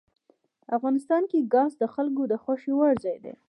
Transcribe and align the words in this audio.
افغانستان 0.77 1.23
کې 1.31 1.47
ګاز 1.53 1.71
د 1.81 1.83
خلکو 1.93 2.23
د 2.31 2.33
خوښې 2.43 2.71
وړ 2.75 2.93
ځای 3.03 3.17
دی. 3.23 3.33